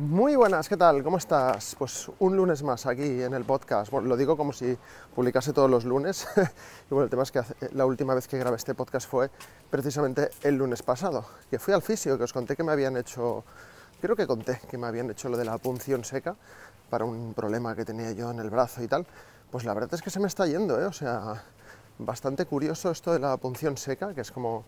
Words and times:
Muy 0.00 0.34
buenas, 0.34 0.66
¿qué 0.66 0.78
tal? 0.78 1.02
¿Cómo 1.02 1.18
estás? 1.18 1.76
Pues 1.78 2.10
un 2.20 2.34
lunes 2.34 2.62
más 2.62 2.86
aquí 2.86 3.22
en 3.22 3.34
el 3.34 3.44
podcast. 3.44 3.90
Bueno, 3.90 4.08
lo 4.08 4.16
digo 4.16 4.34
como 4.34 4.50
si 4.50 4.74
publicase 5.14 5.52
todos 5.52 5.68
los 5.68 5.84
lunes. 5.84 6.26
y 6.36 6.94
bueno, 6.94 7.04
el 7.04 7.10
tema 7.10 7.22
es 7.22 7.30
que 7.30 7.42
la 7.74 7.84
última 7.84 8.14
vez 8.14 8.26
que 8.26 8.38
grabé 8.38 8.56
este 8.56 8.74
podcast 8.74 9.06
fue 9.06 9.30
precisamente 9.68 10.30
el 10.42 10.56
lunes 10.56 10.82
pasado, 10.82 11.26
que 11.50 11.58
fui 11.58 11.74
al 11.74 11.82
fisio, 11.82 12.16
que 12.16 12.24
os 12.24 12.32
conté 12.32 12.56
que 12.56 12.64
me 12.64 12.72
habían 12.72 12.96
hecho, 12.96 13.44
creo 14.00 14.16
que 14.16 14.26
conté 14.26 14.58
que 14.70 14.78
me 14.78 14.86
habían 14.86 15.10
hecho 15.10 15.28
lo 15.28 15.36
de 15.36 15.44
la 15.44 15.58
punción 15.58 16.02
seca 16.02 16.34
para 16.88 17.04
un 17.04 17.34
problema 17.34 17.76
que 17.76 17.84
tenía 17.84 18.10
yo 18.12 18.30
en 18.30 18.38
el 18.38 18.48
brazo 18.48 18.82
y 18.82 18.88
tal. 18.88 19.06
Pues 19.50 19.64
la 19.66 19.74
verdad 19.74 19.92
es 19.92 20.00
que 20.00 20.08
se 20.08 20.18
me 20.18 20.28
está 20.28 20.46
yendo, 20.46 20.80
¿eh? 20.80 20.86
O 20.86 20.94
sea, 20.94 21.44
bastante 21.98 22.46
curioso 22.46 22.90
esto 22.90 23.12
de 23.12 23.18
la 23.18 23.36
punción 23.36 23.76
seca, 23.76 24.14
que 24.14 24.22
es 24.22 24.32
como, 24.32 24.64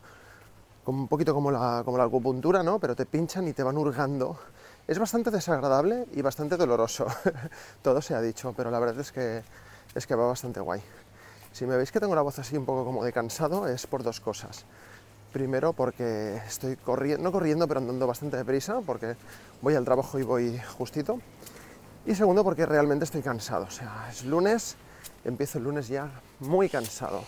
un 0.84 1.08
poquito 1.08 1.32
como 1.32 1.50
la, 1.50 1.80
como 1.86 1.96
la 1.96 2.04
acupuntura, 2.04 2.62
¿no? 2.62 2.78
Pero 2.78 2.94
te 2.94 3.06
pinchan 3.06 3.48
y 3.48 3.54
te 3.54 3.62
van 3.62 3.78
hurgando 3.78 4.38
es 4.86 4.98
bastante 4.98 5.30
desagradable 5.30 6.06
y 6.12 6.22
bastante 6.22 6.56
doloroso, 6.56 7.06
todo 7.82 8.02
se 8.02 8.14
ha 8.14 8.20
dicho, 8.20 8.52
pero 8.56 8.70
la 8.70 8.80
verdad 8.80 9.00
es 9.00 9.12
que, 9.12 9.42
es 9.94 10.06
que 10.06 10.14
va 10.14 10.26
bastante 10.26 10.60
guay. 10.60 10.82
Si 11.52 11.66
me 11.66 11.76
veis 11.76 11.92
que 11.92 12.00
tengo 12.00 12.14
la 12.14 12.22
voz 12.22 12.38
así 12.38 12.56
un 12.56 12.64
poco 12.64 12.84
como 12.84 13.04
de 13.04 13.12
cansado 13.12 13.68
es 13.68 13.86
por 13.86 14.02
dos 14.02 14.20
cosas. 14.20 14.64
Primero 15.32 15.72
porque 15.72 16.36
estoy 16.46 16.76
corriendo, 16.76 17.22
no 17.22 17.32
corriendo, 17.32 17.68
pero 17.68 17.80
andando 17.80 18.06
bastante 18.06 18.36
deprisa, 18.36 18.80
porque 18.84 19.16
voy 19.60 19.74
al 19.74 19.84
trabajo 19.84 20.18
y 20.18 20.22
voy 20.22 20.60
justito. 20.78 21.20
Y 22.04 22.14
segundo 22.14 22.42
porque 22.42 22.66
realmente 22.66 23.04
estoy 23.04 23.22
cansado, 23.22 23.66
o 23.66 23.70
sea, 23.70 24.08
es 24.10 24.24
lunes, 24.24 24.76
empiezo 25.24 25.58
el 25.58 25.64
lunes 25.64 25.88
ya 25.88 26.10
muy 26.40 26.68
cansado. 26.68 27.22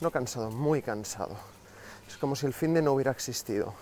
No 0.00 0.10
cansado, 0.10 0.50
muy 0.50 0.82
cansado. 0.82 1.36
Es 2.06 2.16
como 2.16 2.36
si 2.36 2.46
el 2.46 2.52
fin 2.52 2.74
de 2.74 2.82
no 2.82 2.92
hubiera 2.92 3.10
existido. 3.10 3.74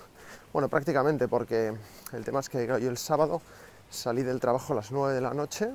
Bueno, 0.53 0.69
prácticamente, 0.69 1.29
porque 1.29 1.73
el 2.13 2.25
tema 2.27 2.41
es 2.41 2.51
que 2.51 2.67
yo 2.67 2.77
el 2.77 2.99
sábado 2.99 3.41
salí 3.89 4.23
del 4.23 4.39
trabajo 4.39 4.75
a 4.75 4.77
las 4.77 4.93
9 4.93 5.15
de 5.15 5.23
la 5.23 5.33
noche, 5.33 5.71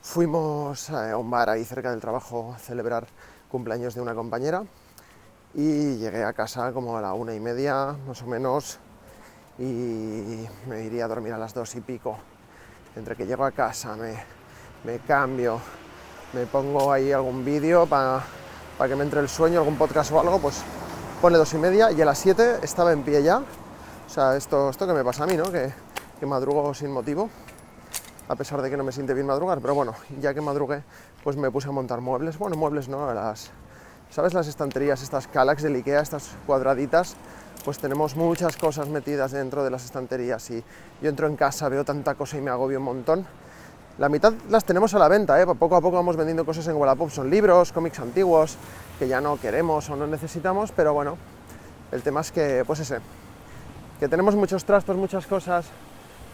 fuimos 0.00 0.90
a 0.90 1.16
un 1.16 1.28
bar 1.28 1.50
ahí 1.50 1.64
cerca 1.64 1.90
del 1.90 1.98
trabajo 1.98 2.54
a 2.54 2.58
celebrar 2.60 3.08
cumpleaños 3.50 3.96
de 3.96 4.00
una 4.00 4.14
compañera 4.14 4.62
y 5.54 5.96
llegué 5.96 6.22
a 6.22 6.32
casa 6.34 6.72
como 6.72 6.96
a 6.98 7.00
la 7.00 7.14
una 7.14 7.34
y 7.34 7.40
media 7.40 7.96
más 8.06 8.22
o 8.22 8.28
menos 8.28 8.78
y 9.58 10.46
me 10.68 10.84
iría 10.84 11.06
a 11.06 11.08
dormir 11.08 11.32
a 11.32 11.38
las 11.38 11.52
dos 11.52 11.74
y 11.74 11.80
pico. 11.80 12.16
Entre 12.94 13.16
que 13.16 13.26
llego 13.26 13.44
a 13.44 13.50
casa, 13.50 13.96
me, 13.96 14.14
me 14.84 15.00
cambio, 15.00 15.60
me 16.32 16.46
pongo 16.46 16.92
ahí 16.92 17.10
algún 17.10 17.44
vídeo 17.44 17.86
para 17.86 18.22
que 18.86 18.94
me 18.94 19.02
entre 19.02 19.18
el 19.18 19.28
sueño, 19.28 19.58
algún 19.58 19.76
podcast 19.76 20.12
o 20.12 20.20
algo, 20.20 20.38
pues 20.38 20.62
pone 21.20 21.36
dos 21.36 21.52
y 21.52 21.58
media 21.58 21.90
y 21.90 22.00
a 22.00 22.04
las 22.04 22.18
7 22.18 22.60
estaba 22.62 22.92
en 22.92 23.02
pie 23.02 23.22
ya. 23.22 23.38
O 23.38 24.10
sea, 24.10 24.36
esto, 24.36 24.70
esto 24.70 24.86
que 24.86 24.92
me 24.92 25.04
pasa 25.04 25.24
a 25.24 25.26
mí, 25.26 25.36
¿no? 25.36 25.50
Que, 25.50 25.72
que 26.20 26.26
madrugo 26.26 26.72
sin 26.74 26.92
motivo, 26.92 27.28
a 28.28 28.36
pesar 28.36 28.62
de 28.62 28.70
que 28.70 28.76
no 28.76 28.84
me 28.84 28.92
siente 28.92 29.14
bien 29.14 29.26
madrugar, 29.26 29.60
pero 29.60 29.74
bueno, 29.74 29.94
ya 30.20 30.32
que 30.32 30.40
madrugué, 30.40 30.82
pues 31.24 31.36
me 31.36 31.50
puse 31.50 31.68
a 31.68 31.72
montar 31.72 32.00
muebles. 32.00 32.38
Bueno, 32.38 32.56
muebles 32.56 32.88
no, 32.88 33.12
las, 33.12 33.50
¿sabes? 34.10 34.32
Las 34.32 34.46
estanterías, 34.46 35.02
estas 35.02 35.26
Calax 35.26 35.62
del 35.62 35.74
Ikea, 35.74 36.00
estas 36.00 36.30
cuadraditas, 36.46 37.16
pues 37.64 37.78
tenemos 37.78 38.14
muchas 38.14 38.56
cosas 38.56 38.88
metidas 38.88 39.32
dentro 39.32 39.64
de 39.64 39.70
las 39.70 39.84
estanterías 39.84 40.48
y 40.50 40.62
yo 41.02 41.08
entro 41.08 41.26
en 41.26 41.36
casa, 41.36 41.68
veo 41.68 41.84
tanta 41.84 42.14
cosa 42.14 42.38
y 42.38 42.40
me 42.40 42.50
agobio 42.50 42.78
un 42.78 42.84
montón. 42.84 43.26
La 43.98 44.08
mitad 44.08 44.32
las 44.48 44.64
tenemos 44.64 44.94
a 44.94 44.98
la 45.00 45.08
venta, 45.08 45.42
¿eh? 45.42 45.46
poco 45.58 45.74
a 45.74 45.80
poco 45.80 45.96
vamos 45.96 46.16
vendiendo 46.16 46.44
cosas 46.44 46.68
en 46.68 46.76
Wallapop, 46.76 47.10
son 47.10 47.28
libros, 47.28 47.72
cómics 47.72 47.98
antiguos, 47.98 48.56
que 48.96 49.08
ya 49.08 49.20
no 49.20 49.40
queremos 49.40 49.90
o 49.90 49.96
no 49.96 50.06
necesitamos, 50.06 50.70
pero 50.70 50.94
bueno, 50.94 51.18
el 51.90 52.02
tema 52.02 52.20
es 52.20 52.30
que, 52.30 52.62
pues 52.64 52.78
ese, 52.78 53.00
que 53.98 54.06
tenemos 54.06 54.36
muchos 54.36 54.64
trastos, 54.64 54.96
muchas 54.96 55.26
cosas, 55.26 55.66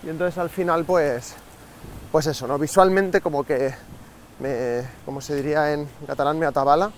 y 0.02 0.10
entonces 0.10 0.36
al 0.36 0.50
final, 0.50 0.84
pues, 0.84 1.36
pues 2.12 2.26
eso, 2.26 2.46
¿no? 2.46 2.58
Visualmente 2.58 3.22
como 3.22 3.44
que, 3.44 3.72
me, 4.40 4.82
como 5.06 5.22
se 5.22 5.34
diría 5.34 5.72
en 5.72 5.88
catalán, 6.06 6.38
me 6.38 6.44
atabala, 6.44 6.90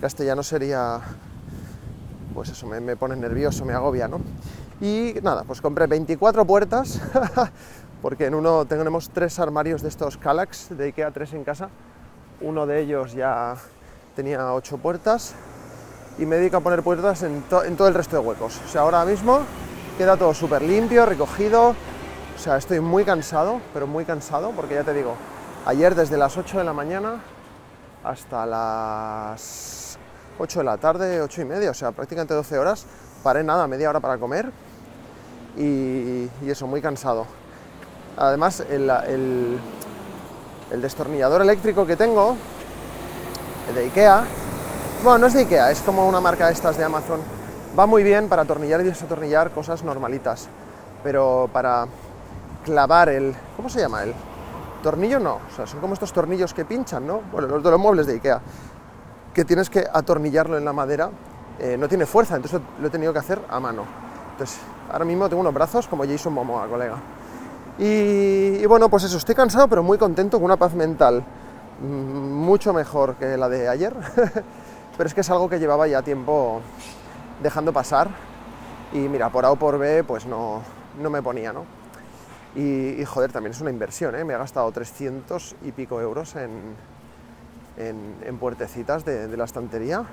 castellano 0.00 0.42
sería, 0.42 1.00
pues 2.34 2.48
eso, 2.48 2.66
me, 2.66 2.80
me 2.80 2.96
pone 2.96 3.14
nervioso, 3.14 3.64
me 3.64 3.72
agobia, 3.72 4.08
¿no? 4.08 4.20
Y 4.80 5.14
nada, 5.22 5.44
pues 5.44 5.60
compré 5.60 5.86
24 5.86 6.44
puertas, 6.44 7.00
porque 8.02 8.26
en 8.26 8.34
uno 8.34 8.64
tenemos 8.64 9.10
tres 9.10 9.38
armarios 9.38 9.82
de 9.82 9.88
estos 9.88 10.16
Kallax 10.16 10.76
de 10.76 10.86
Ikea, 10.86 11.10
tres 11.10 11.32
en 11.32 11.44
casa, 11.44 11.68
uno 12.40 12.66
de 12.66 12.80
ellos 12.80 13.12
ya 13.12 13.56
tenía 14.14 14.52
ocho 14.52 14.78
puertas 14.78 15.34
y 16.18 16.26
me 16.26 16.36
dedico 16.36 16.56
a 16.56 16.60
poner 16.60 16.82
puertas 16.82 17.22
en, 17.22 17.42
todo 17.42 17.88
el 17.88 17.94
resto 17.94 18.20
de 18.20 18.26
huecos. 18.26 18.60
O 18.66 18.68
sea, 18.68 18.82
ahora 18.82 19.04
mismo 19.04 19.40
queda 19.96 20.16
todo 20.16 20.34
súper 20.34 20.62
limpio, 20.62 21.06
recogido. 21.06 21.70
O 21.70 22.40
sea, 22.40 22.56
estoy 22.56 22.80
muy 22.80 23.04
cansado, 23.04 23.60
pero 23.72 23.86
muy 23.86 24.04
cansado, 24.04 24.52
porque 24.52 24.74
ya 24.74 24.84
te 24.84 24.94
digo, 24.94 25.16
ayer 25.66 25.94
desde 25.94 26.16
las 26.16 26.36
8 26.36 26.58
de 26.58 26.64
la 26.64 26.72
mañana 26.72 27.20
hasta 28.04 28.46
las 28.46 29.98
8 30.38 30.60
de 30.60 30.64
la 30.64 30.76
tarde, 30.76 31.20
8 31.20 31.42
y 31.42 31.44
media, 31.44 31.70
o 31.70 31.74
sea, 31.74 31.92
prácticamente 31.92 32.34
12 32.34 32.58
horas, 32.58 32.86
paré 33.22 33.42
nada, 33.42 33.66
media 33.66 33.90
hora 33.90 34.00
para 34.00 34.18
comer 34.18 34.52
y, 35.56 36.28
eso, 36.46 36.66
muy 36.66 36.80
cansado. 36.80 37.26
Además, 38.18 38.60
el, 38.68 38.90
el 40.70 40.82
destornillador 40.82 41.42
eléctrico 41.42 41.86
que 41.86 41.96
tengo 41.96 42.36
de 43.74 43.84
Ikea. 43.84 44.24
Bueno, 45.04 45.18
no 45.18 45.26
es 45.26 45.34
de 45.34 45.40
Ikea, 45.40 45.70
es 45.70 45.80
como 45.80 46.08
una 46.08 46.20
marca 46.20 46.46
de 46.46 46.52
estas 46.52 46.76
de 46.76 46.84
Amazon. 46.84 47.20
Va 47.78 47.86
muy 47.86 48.02
bien 48.02 48.28
para 48.28 48.42
atornillar 48.42 48.80
y 48.80 48.84
desatornillar 48.84 49.50
cosas 49.52 49.84
normalitas, 49.84 50.48
pero 51.04 51.48
para 51.52 51.86
clavar 52.64 53.08
el... 53.08 53.34
¿Cómo 53.56 53.68
se 53.68 53.80
llama? 53.80 54.02
El 54.02 54.14
tornillo 54.82 55.20
no, 55.20 55.34
o 55.36 55.54
sea, 55.54 55.66
son 55.66 55.80
como 55.80 55.94
estos 55.94 56.12
tornillos 56.12 56.52
que 56.54 56.64
pinchan, 56.64 57.06
¿no? 57.06 57.20
Bueno, 57.32 57.48
los 57.48 57.62
de 57.62 57.70
los 57.70 57.80
muebles 57.80 58.06
de 58.06 58.14
Ikea, 58.14 58.40
que 59.32 59.44
tienes 59.44 59.70
que 59.70 59.86
atornillarlo 59.92 60.58
en 60.58 60.64
la 60.64 60.72
madera, 60.72 61.10
eh, 61.58 61.76
no 61.78 61.88
tiene 61.88 62.06
fuerza, 62.06 62.36
entonces 62.36 62.60
lo 62.80 62.86
he 62.86 62.90
tenido 62.90 63.12
que 63.12 63.18
hacer 63.20 63.40
a 63.48 63.60
mano. 63.60 63.84
Entonces, 64.32 64.58
ahora 64.90 65.04
mismo 65.04 65.28
tengo 65.28 65.40
unos 65.40 65.54
brazos 65.54 65.86
como 65.86 66.04
Jason 66.04 66.32
Momoa, 66.32 66.66
colega. 66.66 66.96
Y, 67.78 68.66
bueno, 68.66 68.88
pues 68.88 69.04
eso, 69.04 69.16
estoy 69.16 69.34
cansado, 69.34 69.68
pero 69.68 69.82
muy 69.82 69.98
contento 69.98 70.38
con 70.38 70.44
una 70.44 70.56
paz 70.56 70.74
mental 70.74 71.24
mucho 71.80 72.72
mejor 72.72 73.14
que 73.14 73.36
la 73.36 73.48
de 73.48 73.68
ayer, 73.68 73.94
pero 74.96 75.06
es 75.06 75.14
que 75.14 75.20
es 75.20 75.30
algo 75.30 75.48
que 75.48 75.60
llevaba 75.60 75.86
ya 75.86 76.02
tiempo 76.02 76.60
dejando 77.40 77.72
pasar 77.72 78.08
y 78.92 78.98
mira, 78.98 79.30
por 79.30 79.44
A 79.44 79.52
o 79.52 79.56
por 79.56 79.78
B 79.78 80.02
pues 80.02 80.26
no, 80.26 80.62
no 81.00 81.10
me 81.10 81.22
ponía, 81.22 81.52
¿no? 81.52 81.64
Y, 82.56 83.04
joder, 83.04 83.30
también 83.30 83.52
es 83.52 83.60
una 83.60 83.70
inversión, 83.70 84.16
¿eh? 84.16 84.24
Me 84.24 84.34
he 84.34 84.36
gastado 84.36 84.72
300 84.72 85.56
y 85.62 85.72
pico 85.72 86.00
euros 86.00 86.34
en, 86.34 86.74
en, 87.76 88.38
puertecitas 88.38 89.04
de, 89.04 89.36
la 89.36 89.44
estantería, 89.44 90.04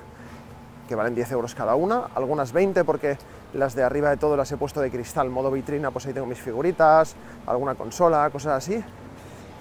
que 0.88 0.96
valen 0.96 1.16
10 1.16 1.32
euros 1.32 1.56
cada 1.56 1.76
una, 1.76 2.08
algunas 2.16 2.52
20 2.52 2.84
porque 2.84 3.18
las 3.54 3.76
de 3.76 3.84
arriba 3.84 4.10
de 4.10 4.18
todo 4.18 4.38
las 4.38 4.52
he 4.52 4.58
puesto 4.58 4.82
de 4.82 4.92
cristal, 4.92 5.30
modo 5.30 5.52
vitrina, 5.52 5.92
pues 5.92 6.06
ahí 6.06 6.14
tengo 6.14 6.28
mis 6.28 6.40
figuritas, 6.40 7.16
alguna 7.48 7.76
consola, 7.76 8.30
cosas 8.30 8.54
así, 8.54 8.84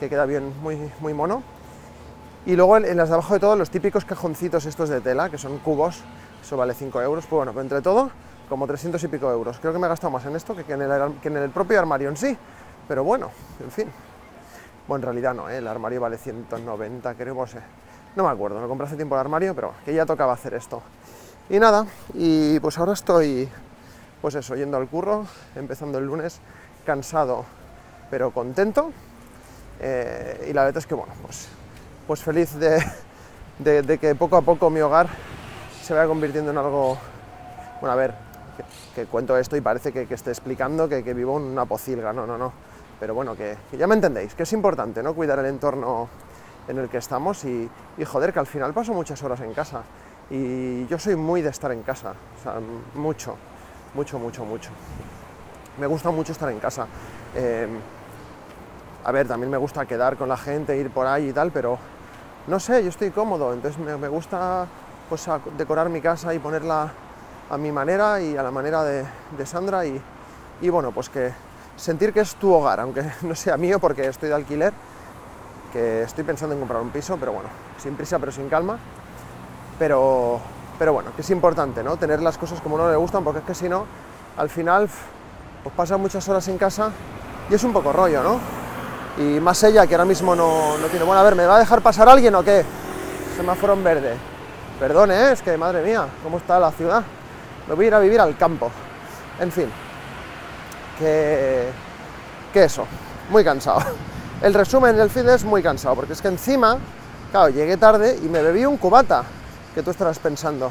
que 0.00 0.08
queda 0.08 0.26
bien, 0.26 0.52
muy, 0.62 0.78
muy 1.00 1.14
mono. 1.14 1.42
Y 2.46 2.56
luego 2.56 2.76
en 2.76 2.96
las 2.96 3.08
de 3.08 3.14
abajo 3.14 3.34
de 3.34 3.40
todo, 3.40 3.56
los 3.56 3.70
típicos 3.70 4.04
cajoncitos 4.04 4.66
estos 4.66 4.90
de 4.90 5.00
tela, 5.00 5.30
que 5.30 5.38
son 5.38 5.58
cubos, 5.58 6.02
eso 6.42 6.56
vale 6.56 6.74
5 6.74 7.00
euros, 7.00 7.24
pues 7.26 7.46
bueno, 7.46 7.58
entre 7.58 7.80
todo, 7.80 8.10
como 8.48 8.66
300 8.66 9.02
y 9.02 9.08
pico 9.08 9.30
euros. 9.30 9.58
Creo 9.58 9.72
que 9.72 9.78
me 9.78 9.86
he 9.86 9.88
gastado 9.88 10.10
más 10.10 10.26
en 10.26 10.36
esto 10.36 10.54
que 10.54 10.70
en 10.70 10.82
el, 10.82 11.14
que 11.22 11.28
en 11.28 11.38
el 11.38 11.50
propio 11.50 11.78
armario 11.78 12.10
en 12.10 12.16
sí, 12.16 12.36
pero 12.86 13.02
bueno, 13.02 13.30
en 13.62 13.70
fin. 13.70 13.88
Bueno, 14.86 15.02
en 15.02 15.06
realidad 15.06 15.34
no, 15.34 15.48
¿eh? 15.48 15.58
el 15.58 15.66
armario 15.66 16.02
vale 16.02 16.18
190, 16.18 17.14
creo, 17.14 17.34
no 17.34 17.46
sé. 17.46 17.60
No 18.16 18.24
me 18.24 18.30
acuerdo, 18.30 18.60
lo 18.60 18.68
compré 18.68 18.86
hace 18.86 18.96
tiempo 18.96 19.14
el 19.14 19.20
armario, 19.20 19.54
pero 19.54 19.72
que 19.84 19.94
ya 19.94 20.04
tocaba 20.04 20.34
hacer 20.34 20.52
esto. 20.54 20.82
Y 21.50 21.58
nada, 21.58 21.86
y 22.14 22.58
pues 22.60 22.78
ahora 22.78 22.94
estoy, 22.94 23.48
pues 24.22 24.34
eso, 24.34 24.56
yendo 24.56 24.76
al 24.76 24.88
curro, 24.88 25.26
empezando 25.54 25.98
el 25.98 26.06
lunes, 26.06 26.40
cansado, 26.86 27.44
pero 28.10 28.30
contento. 28.30 28.92
Eh, 29.80 30.48
y 30.50 30.52
la 30.52 30.64
verdad 30.64 30.78
es 30.78 30.86
que, 30.86 30.94
bueno, 30.94 31.12
pues 31.22 31.48
pues 32.06 32.22
feliz 32.22 32.54
de, 32.54 33.98
que 33.98 34.14
poco 34.14 34.36
a 34.36 34.42
poco 34.42 34.68
mi 34.70 34.80
hogar 34.80 35.08
se 35.82 35.94
vaya 35.94 36.06
convirtiendo 36.06 36.50
en 36.50 36.58
algo, 36.58 36.98
bueno, 37.80 37.92
a 37.92 37.96
ver, 37.96 38.14
que, 38.94 39.06
cuento 39.06 39.36
esto 39.36 39.56
y 39.56 39.60
parece 39.60 39.92
que, 39.92 40.06
esté 40.14 40.30
explicando 40.30 40.88
que, 40.88 41.02
vivo 41.14 41.38
en 41.38 41.44
una 41.44 41.64
pocilga, 41.64 42.12
no, 42.12 42.26
no, 42.26 42.36
no, 42.38 42.52
pero 43.00 43.14
bueno, 43.14 43.34
que, 43.36 43.56
ya 43.76 43.86
me 43.86 43.94
entendéis, 43.94 44.34
que 44.34 44.44
es 44.44 44.52
importante, 44.52 45.02
¿no? 45.02 45.14
Cuidar 45.14 45.38
el 45.38 45.46
entorno 45.46 46.08
en 46.68 46.78
el 46.78 46.88
que 46.88 46.98
estamos 46.98 47.44
y, 47.44 47.68
y, 47.98 48.04
joder, 48.04 48.32
que 48.32 48.38
al 48.38 48.46
final 48.46 48.72
paso 48.72 48.92
muchas 48.92 49.22
horas 49.22 49.40
en 49.40 49.52
casa 49.52 49.82
y 50.34 50.86
yo 50.88 50.98
soy 50.98 51.14
muy 51.14 51.42
de 51.42 51.50
estar 51.50 51.70
en 51.70 51.82
casa, 51.82 52.10
o 52.10 52.42
sea, 52.42 52.54
mucho, 52.94 53.36
mucho, 53.94 54.18
mucho, 54.18 54.44
mucho. 54.44 54.70
Me 55.78 55.86
gusta 55.86 56.10
mucho 56.10 56.32
estar 56.32 56.50
en 56.50 56.58
casa. 56.58 56.88
Eh, 57.36 57.68
a 59.04 59.12
ver, 59.12 59.28
también 59.28 59.48
me 59.48 59.58
gusta 59.58 59.86
quedar 59.86 60.16
con 60.16 60.28
la 60.28 60.36
gente, 60.36 60.76
ir 60.76 60.90
por 60.90 61.06
ahí 61.06 61.28
y 61.28 61.32
tal, 61.32 61.52
pero 61.52 61.78
no 62.48 62.58
sé, 62.58 62.82
yo 62.82 62.88
estoy 62.88 63.10
cómodo, 63.10 63.52
entonces 63.52 63.78
me, 63.78 64.08
gusta 64.08 64.66
pues, 65.08 65.24
decorar 65.56 65.88
mi 65.88 66.00
casa 66.00 66.34
y 66.34 66.40
ponerla 66.40 66.90
a 67.48 67.56
mi 67.56 67.70
manera 67.70 68.20
y 68.20 68.36
a 68.36 68.42
la 68.42 68.50
manera 68.50 68.82
de, 68.82 69.06
Sandra 69.44 69.86
y, 69.86 70.00
bueno, 70.68 70.90
pues 70.90 71.10
que, 71.10 71.32
sentir 71.76 72.12
que 72.12 72.20
es 72.20 72.34
tu 72.34 72.52
hogar, 72.52 72.80
aunque 72.80 73.04
no 73.22 73.36
sea 73.36 73.56
mío 73.56 73.78
porque 73.78 74.08
estoy 74.08 74.30
de 74.30 74.34
alquiler, 74.34 74.72
que 75.72 76.02
estoy 76.02 76.24
pensando 76.24 76.54
en 76.54 76.60
comprar 76.60 76.82
un 76.82 76.90
piso, 76.90 77.16
pero 77.20 77.32
bueno, 77.32 77.50
sin 77.78 77.94
prisa 77.94 78.18
pero 78.18 78.32
sin 78.32 78.48
calma. 78.48 78.78
Pero, 79.78 80.40
pero 80.78 80.92
bueno, 80.92 81.10
que 81.14 81.22
es 81.22 81.30
importante, 81.30 81.82
¿no? 81.82 81.96
Tener 81.96 82.22
las 82.22 82.38
cosas 82.38 82.60
como 82.60 82.78
no 82.78 82.90
le 82.90 82.96
gustan, 82.96 83.24
porque 83.24 83.40
es 83.40 83.44
que 83.44 83.54
si 83.54 83.68
no, 83.68 83.86
al 84.36 84.50
final, 84.50 84.88
pues 85.62 85.74
pasa 85.74 85.96
muchas 85.96 86.28
horas 86.28 86.46
en 86.48 86.58
casa 86.58 86.90
y 87.50 87.54
es 87.54 87.64
un 87.64 87.72
poco 87.72 87.92
rollo, 87.92 88.22
¿no? 88.22 88.38
Y 89.16 89.40
más 89.40 89.62
ella, 89.62 89.86
que 89.86 89.94
ahora 89.94 90.04
mismo 90.04 90.34
no, 90.34 90.76
no 90.78 90.86
tiene... 90.88 91.04
Bueno, 91.04 91.20
a 91.20 91.24
ver, 91.24 91.36
¿me 91.36 91.46
va 91.46 91.56
a 91.56 91.58
dejar 91.60 91.82
pasar 91.82 92.08
alguien 92.08 92.34
o 92.34 92.42
qué? 92.42 92.64
Semáforo 93.36 93.74
en 93.74 93.84
verde. 93.84 94.14
Perdone, 94.78 95.14
¿eh? 95.14 95.32
es 95.32 95.42
que 95.42 95.56
madre 95.56 95.82
mía, 95.82 96.06
¿cómo 96.22 96.38
está 96.38 96.58
la 96.58 96.72
ciudad? 96.72 97.02
Me 97.68 97.74
voy 97.74 97.84
a 97.84 97.88
ir 97.88 97.94
a 97.94 98.00
vivir 98.00 98.20
al 98.20 98.36
campo. 98.36 98.70
En 99.38 99.52
fin, 99.52 99.70
que, 100.98 101.68
que 102.52 102.64
eso, 102.64 102.86
muy 103.30 103.44
cansado. 103.44 103.82
El 104.42 104.52
resumen 104.52 104.96
del 104.96 105.10
fin 105.10 105.28
es 105.28 105.44
muy 105.44 105.62
cansado, 105.62 105.94
porque 105.94 106.12
es 106.12 106.20
que 106.20 106.28
encima, 106.28 106.78
claro, 107.30 107.50
llegué 107.50 107.76
tarde 107.76 108.18
y 108.22 108.28
me 108.28 108.42
bebí 108.42 108.66
un 108.66 108.76
cubata, 108.76 109.22
que 109.74 109.82
tú 109.82 109.90
estarás 109.90 110.18
pensando, 110.18 110.70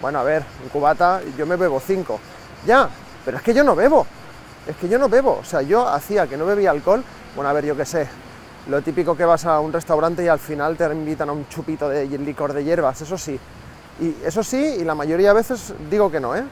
bueno, 0.00 0.18
a 0.18 0.22
ver, 0.22 0.44
un 0.62 0.68
cubata, 0.68 1.20
yo 1.36 1.46
me 1.46 1.56
bebo 1.56 1.80
cinco. 1.80 2.20
Ya, 2.66 2.88
pero 3.24 3.38
es 3.38 3.42
que 3.42 3.54
yo 3.54 3.64
no 3.64 3.74
bebo, 3.74 4.06
es 4.66 4.76
que 4.76 4.88
yo 4.88 4.98
no 4.98 5.08
bebo, 5.08 5.38
o 5.40 5.44
sea, 5.44 5.62
yo 5.62 5.88
hacía 5.88 6.26
que 6.26 6.36
no 6.36 6.46
bebía 6.46 6.70
alcohol, 6.70 7.02
bueno, 7.34 7.48
a 7.48 7.52
ver, 7.52 7.64
yo 7.64 7.76
qué 7.76 7.84
sé, 7.84 8.08
lo 8.68 8.82
típico 8.82 9.16
que 9.16 9.24
vas 9.24 9.44
a 9.46 9.58
un 9.60 9.72
restaurante 9.72 10.24
y 10.24 10.28
al 10.28 10.38
final 10.38 10.76
te 10.76 10.84
invitan 10.84 11.28
a 11.28 11.32
un 11.32 11.48
chupito 11.48 11.88
de 11.88 12.06
licor 12.06 12.52
de 12.52 12.62
hierbas, 12.62 13.00
eso 13.00 13.18
sí. 13.18 13.38
Y 14.00 14.16
eso 14.24 14.42
sí, 14.42 14.76
y 14.80 14.84
la 14.84 14.94
mayoría 14.94 15.28
de 15.28 15.34
veces 15.34 15.74
digo 15.90 16.10
que 16.10 16.20
no, 16.20 16.36
¿eh? 16.36 16.44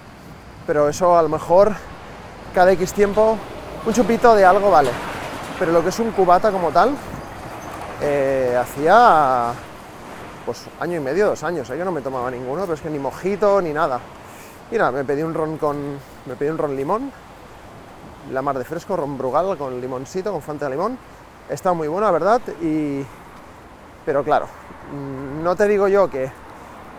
Pero 0.67 0.89
eso 0.89 1.17
a 1.17 1.23
lo 1.23 1.29
mejor 1.29 1.73
cada 2.55 2.73
X 2.73 2.93
tiempo, 2.93 3.37
un 3.87 3.93
chupito 3.93 4.35
de 4.35 4.45
algo 4.45 4.71
vale. 4.71 4.91
Pero 5.59 5.73
lo 5.73 5.83
que 5.83 5.91
es 5.91 5.99
un 5.99 6.11
cubata 6.11 6.51
como 6.51 6.71
tal, 6.71 6.95
eh, 8.01 8.59
hacía 8.61 9.53
pues 10.51 10.67
año 10.81 10.97
y 10.97 11.01
medio, 11.01 11.27
dos 11.27 11.45
años, 11.45 11.71
¿eh? 11.71 11.79
yo 11.79 11.85
no 11.85 11.93
me 11.93 12.01
tomaba 12.01 12.31
ninguno, 12.31 12.63
pero 12.63 12.75
es 12.75 12.81
que 12.81 12.91
ni 12.91 12.99
mojito 12.99 13.61
ni 13.63 13.73
nada. 13.73 14.01
Mira, 14.71 14.91
me 14.91 15.05
pedí 15.05 15.23
un 15.23 15.35
ron 15.35 15.59
con. 15.59 15.77
me 16.27 16.35
pedí 16.37 16.49
un 16.49 16.59
ron 16.59 16.75
limón, 16.75 17.13
la 18.33 18.43
mar 18.43 18.59
de 18.59 18.65
fresco, 18.65 18.97
ron 18.97 19.17
brugal 19.17 19.57
con 19.57 19.81
limoncito, 19.81 20.33
con 20.33 20.43
fanta 20.43 20.65
de 20.67 20.73
limón 20.73 20.99
está 21.51 21.73
muy 21.73 21.89
buena, 21.89 22.11
¿verdad? 22.11 22.41
Y, 22.63 23.05
pero 24.05 24.23
claro, 24.23 24.47
mm, 24.93 25.43
no 25.43 25.57
te 25.57 25.67
digo 25.67 25.89
yo 25.89 26.09
que 26.09 26.31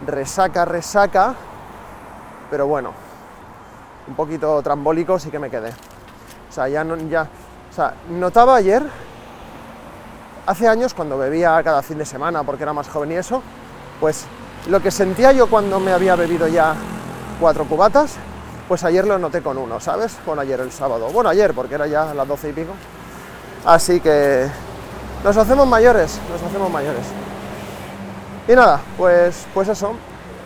resaca, 0.05 0.65
resaca, 0.65 1.33
pero 2.49 2.67
bueno, 2.67 2.93
un 4.07 4.15
poquito 4.15 4.61
trambólico 4.61 5.17
sí 5.17 5.29
que 5.29 5.39
me 5.39 5.49
quedé. 5.49 5.69
O 5.69 6.53
sea, 6.53 6.67
ya 6.67 6.83
no, 6.83 6.97
ya, 6.97 7.27
o 7.69 7.73
sea, 7.73 7.95
notaba 8.09 8.55
ayer, 8.55 8.83
hace 10.51 10.67
años 10.67 10.93
cuando 10.93 11.17
bebía 11.17 11.61
cada 11.63 11.81
fin 11.81 11.97
de 11.97 12.05
semana 12.05 12.43
porque 12.43 12.63
era 12.63 12.73
más 12.73 12.87
joven 12.87 13.11
y 13.11 13.15
eso, 13.15 13.41
pues 13.99 14.25
lo 14.67 14.81
que 14.81 14.91
sentía 14.91 15.31
yo 15.31 15.49
cuando 15.49 15.79
me 15.79 15.91
había 15.91 16.15
bebido 16.15 16.47
ya 16.47 16.75
cuatro 17.39 17.65
cubatas, 17.65 18.15
pues 18.67 18.83
ayer 18.83 19.05
lo 19.05 19.17
noté 19.17 19.41
con 19.41 19.57
uno, 19.57 19.79
¿sabes? 19.79 20.17
Bueno, 20.25 20.41
ayer 20.43 20.59
el 20.59 20.71
sábado. 20.71 21.09
Bueno, 21.11 21.29
ayer, 21.29 21.53
porque 21.53 21.75
era 21.75 21.87
ya 21.87 22.13
las 22.13 22.27
doce 22.27 22.49
y 22.49 22.53
pico. 22.53 22.71
Así 23.65 23.99
que 23.99 24.47
nos 25.23 25.35
hacemos 25.35 25.67
mayores, 25.67 26.19
nos 26.31 26.41
hacemos 26.41 26.71
mayores. 26.71 27.03
Y 28.47 28.53
nada, 28.53 28.79
pues, 28.97 29.45
pues 29.53 29.67
eso. 29.67 29.93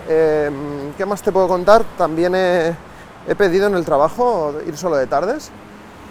Em, 0.08 0.94
¿Qué 0.98 1.06
más 1.06 1.22
te 1.22 1.32
puedo 1.32 1.48
contar? 1.48 1.84
También 1.98 2.36
he, 2.36 2.76
pedido 3.38 3.68
en 3.68 3.76
el 3.76 3.86
trabajo 3.86 4.54
ir 4.66 4.78
solo 4.78 4.96
de 4.96 5.08
tardes, 5.08 5.52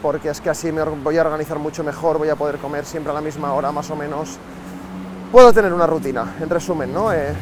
porque 0.04 0.28
es 0.28 0.42
que 0.42 0.50
así 0.50 0.70
me 0.70 0.82
voy 0.82 1.16
a 1.16 1.22
organizar 1.22 1.58
mucho 1.58 1.82
mejor, 1.82 2.18
voy 2.18 2.28
a 2.28 2.36
poder 2.36 2.58
comer 2.58 2.84
siempre 2.84 3.10
a 3.10 3.14
la 3.14 3.22
misma 3.22 3.54
hora 3.54 3.72
más 3.72 3.90
o 3.90 3.96
menos. 3.96 4.36
Puedo 5.32 5.50
tener 5.50 5.72
una 5.72 5.86
rutina, 5.86 6.34
en 6.42 6.50
resumen, 6.50 6.92
¿no? 6.92 7.10
Eh, 7.10 7.32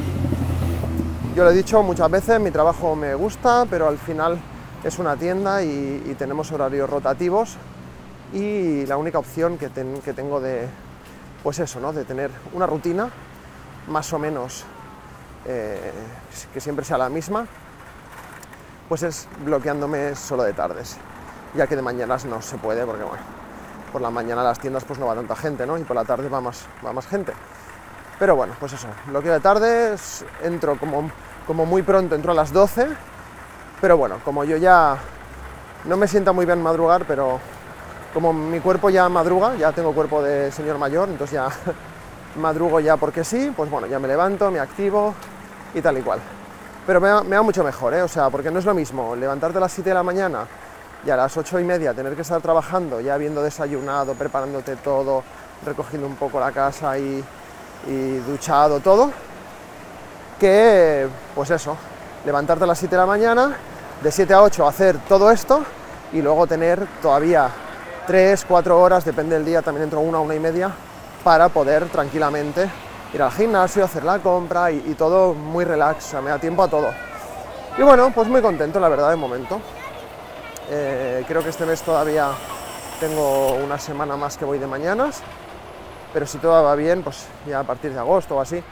yo 1.35 1.43
lo 1.43 1.51
he 1.51 1.55
dicho 1.55 1.83
muchas 1.83 2.09
veces, 2.09 2.39
mi 2.39 2.53
trabajo 2.53 2.95
me 2.95 3.17
gusta, 3.17 3.67
pero 3.69 3.89
al 3.89 3.99
final 3.99 4.39
es 4.85 4.97
una 5.01 5.17
tienda 5.17 5.61
y 5.65 6.15
tenemos 6.17 6.53
horarios 6.53 6.89
rotativos 6.89 7.57
y 8.33 8.87
la 8.87 8.97
única 8.97 9.19
opción 9.19 9.59
que, 9.59 9.69
tengo 9.69 10.41
de, 10.41 10.69
pues 11.43 11.59
eso, 11.59 11.81
¿no? 11.81 11.93
de 11.93 12.05
tener 12.05 12.31
una 12.55 12.69
rutina 12.69 13.11
más 13.89 14.13
o 14.13 14.21
menos 14.21 14.63
eh, 15.47 15.91
que 16.55 16.61
siempre 16.61 16.85
sea 16.85 16.97
la 16.97 17.09
misma, 17.09 17.45
pues 18.89 19.03
es 19.03 19.27
bloqueándome 19.45 20.15
solo 20.15 20.45
de 20.45 20.53
tardes, 20.53 20.97
ya 21.55 21.67
que 21.67 21.77
de 21.77 21.83
mañanas 21.83 22.25
no 22.25 22.41
se 22.43 22.59
puede, 22.59 22.85
porque 22.85 23.05
bueno, 23.05 23.23
por 23.93 24.01
la 24.01 24.11
mañana 24.11 24.43
las 24.43 24.59
tiendas 24.59 24.85
pues 24.85 24.99
no 24.99 25.07
va 25.07 25.15
tanta 25.15 25.37
gente, 25.37 25.67
¿no? 25.67 25.79
Y 25.79 25.85
por 25.85 25.97
la 25.97 26.05
tarde 26.05 26.29
va 26.29 26.41
más, 26.41 26.67
va 26.85 26.93
más 26.93 27.07
gente. 27.07 27.33
Pero 28.19 28.37
bueno, 28.37 28.55
pues 28.59 28.73
eso, 28.73 28.89
bloqueo 29.07 29.33
de 29.33 29.41
tardes, 29.41 30.25
entro 30.43 30.79
como, 30.79 31.11
como 31.47 31.67
muy 31.67 31.83
pronto, 31.83 32.15
entro 32.15 32.33
a 32.33 32.35
las 32.35 32.53
12, 32.53 32.89
pero 33.81 33.97
bueno, 33.97 34.19
como 34.25 34.45
yo 34.45 34.57
ya 34.57 34.97
no 35.85 35.97
me 35.97 36.07
sienta 36.07 36.33
muy 36.33 36.47
bien 36.47 36.63
madrugar, 36.63 37.05
pero 37.07 37.41
como 38.15 38.33
mi 38.33 38.61
cuerpo 38.61 38.91
ya 38.91 39.09
madruga, 39.09 39.57
ya 39.57 39.73
tengo 39.73 39.93
cuerpo 39.93 40.23
de 40.23 40.53
señor 40.53 40.79
mayor, 40.79 41.09
entonces 41.09 41.35
ya 41.35 41.49
madrugo 42.41 42.81
ya 42.81 42.97
porque 42.97 43.25
sí, 43.25 43.53
pues 43.57 43.71
bueno, 43.71 43.87
ya 43.87 43.99
me 43.99 44.09
levanto, 44.09 44.51
me 44.51 44.61
activo 44.61 45.15
y 45.75 45.81
tal 45.81 45.99
y 45.99 46.03
cual. 46.03 46.21
Pero 46.87 47.01
me 47.01 47.37
va, 47.37 47.43
mucho 47.43 47.63
mejor, 47.63 47.95
¿eh? 47.95 48.03
o 48.03 48.09
sea, 48.09 48.29
porque 48.31 48.51
no 48.51 48.59
es 48.59 48.65
lo 48.65 48.75
mismo 48.75 49.15
levantarte 49.15 49.59
a 49.59 49.61
las 49.61 49.73
7 49.73 49.91
de 49.91 49.95
la 49.95 50.03
mañana 50.03 50.47
y 51.05 51.11
a 51.11 51.17
las 51.17 51.37
8 51.37 51.61
y 51.61 51.65
media 51.65 51.95
tener 51.95 52.15
que 52.15 52.23
estar 52.23 52.41
trabajando, 52.41 53.01
ya 53.01 53.15
habiendo 53.15 53.43
desayunado, 53.43 54.15
preparándote 54.15 54.77
todo, 54.77 55.23
recogiendo 55.65 56.07
un 56.07 56.17
poco 56.17 56.39
la 56.39 56.53
casa 56.53 56.99
y, 56.99 57.25
y 57.87 58.17
duchado 58.27 58.81
todo, 58.81 59.11
que 60.39 61.09
pues 61.35 61.51
eso, 61.51 61.77
levantarte 62.25 62.65
a 62.65 62.67
las 62.67 62.79
7 62.79 62.95
de 62.95 63.01
la 63.01 63.07
mañana, 63.07 63.57
de 64.03 64.11
7 64.11 64.35
a 64.35 64.43
8 64.43 64.67
hacer 64.67 64.99
todo 65.09 65.31
esto 65.31 65.65
y 66.13 66.21
luego 66.23 66.47
tener 66.47 66.87
todavía 67.01 67.51
tres, 68.07 68.45
cuatro 68.47 68.81
horas, 68.81 69.05
depende 69.05 69.37
del 69.37 69.45
día, 69.45 69.63
también 69.63 69.85
entro 69.85 70.01
una, 70.01 70.21
una 70.21 70.35
y 70.35 70.41
media, 70.41 70.71
para 71.23 71.49
poder 71.49 71.89
tranquilamente 71.89 72.69
ir 73.15 73.23
al 73.23 73.31
gimnasio, 73.31 73.85
hacer 73.85 74.05
la 74.05 74.19
compra 74.19 74.71
y, 74.71 74.95
todo 74.95 75.35
muy 75.35 75.65
relax, 75.65 76.15
me 76.15 76.31
da 76.31 76.39
tiempo 76.39 76.63
a 76.63 76.69
todo. 76.69 76.91
Y 77.79 77.83
bueno, 77.83 78.11
pues 78.15 78.29
muy 78.29 78.43
contento, 78.43 78.81
la 78.81 78.89
verdad, 78.89 79.11
de 79.11 79.17
momento. 79.17 79.61
Eh, 80.71 81.25
creo 81.27 81.43
que 81.43 81.51
este 81.51 81.67
mes 81.67 81.83
todavía 81.83 82.31
tengo 83.01 83.55
una 83.55 83.79
semana 83.79 84.17
más 84.17 84.37
que 84.37 84.45
voy 84.45 84.59
de 84.59 84.67
mañanas, 84.67 85.23
pero 86.13 86.27
si 86.27 86.39
todo 86.39 86.63
va 86.63 86.75
bien, 86.75 87.03
pues 87.03 87.27
ya 87.47 87.61
a 87.61 87.65
partir 87.65 87.93
de 87.93 87.99
agosto 87.99 88.37
o 88.37 88.41
así, 88.41 88.63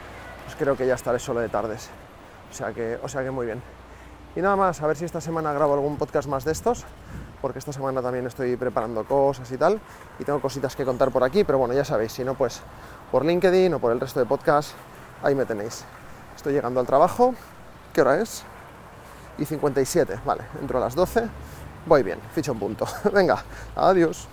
pues 0.45 0.55
creo 0.57 0.75
que 0.75 0.87
ya 0.87 0.95
estaré 0.95 1.19
solo 1.19 1.39
de 1.39 1.49
tardes. 1.49 1.89
O 2.49 2.53
sea 2.53 2.73
que, 2.73 2.99
o 3.01 3.07
sea 3.07 3.23
que 3.23 3.31
muy 3.31 3.45
bien. 3.45 3.61
Y 4.35 4.41
nada 4.41 4.55
más, 4.55 4.81
a 4.81 4.87
ver 4.87 4.95
si 4.95 5.05
esta 5.05 5.21
semana 5.21 5.51
grabo 5.53 5.73
algún 5.73 5.97
podcast 5.97 6.27
más 6.27 6.45
de 6.45 6.53
estos 6.53 6.85
porque 7.41 7.59
esta 7.59 7.73
semana 7.73 8.01
también 8.01 8.27
estoy 8.27 8.55
preparando 8.55 9.03
cosas 9.03 9.51
y 9.51 9.57
tal, 9.57 9.81
y 10.19 10.23
tengo 10.23 10.39
cositas 10.39 10.75
que 10.75 10.85
contar 10.85 11.11
por 11.11 11.23
aquí, 11.23 11.43
pero 11.43 11.57
bueno, 11.57 11.73
ya 11.73 11.83
sabéis, 11.83 12.13
si 12.13 12.23
no, 12.23 12.35
pues 12.35 12.61
por 13.11 13.25
LinkedIn 13.25 13.73
o 13.73 13.79
por 13.79 13.91
el 13.91 13.99
resto 13.99 14.19
de 14.19 14.25
podcast, 14.25 14.73
ahí 15.23 15.33
me 15.33 15.45
tenéis. 15.45 15.83
Estoy 16.35 16.53
llegando 16.53 16.79
al 16.79 16.85
trabajo, 16.85 17.33
¿qué 17.93 18.01
hora 18.01 18.21
es? 18.21 18.43
Y 19.37 19.45
57, 19.45 20.19
vale, 20.23 20.43
entro 20.61 20.77
a 20.77 20.81
las 20.81 20.93
12, 20.93 21.27
voy 21.85 22.03
bien, 22.03 22.19
ficho 22.33 22.51
un 22.51 22.59
punto. 22.59 22.85
Venga, 23.13 23.43
adiós. 23.75 24.27